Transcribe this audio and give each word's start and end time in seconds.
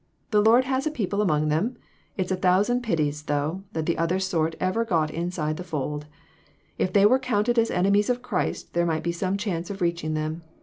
The 0.31 0.41
Lord 0.41 0.65
has 0.65 0.87
a 0.87 0.89
people 0.89 1.21
among 1.21 1.49
them; 1.49 1.75
it's 2.17 2.31
a 2.31 2.35
thousand 2.35 2.81
pities, 2.81 3.21
though, 3.21 3.61
that 3.73 3.85
the 3.85 3.99
other 3.99 4.17
sort 4.17 4.55
ever 4.59 4.83
got 4.83 5.11
inside 5.11 5.57
the 5.57 5.63
fold. 5.63 6.07
If 6.79 6.91
they 6.91 7.05
were 7.05 7.19
counted 7.19 7.59
as 7.59 7.69
enemies 7.69 8.09
of 8.09 8.23
Christ 8.23 8.73
there 8.73 8.87
might 8.87 9.03
be 9.03 9.11
some 9.11 9.37
chance 9.37 9.69
of 9.69 9.79
reaching 9.79 10.15
them. 10.15 10.41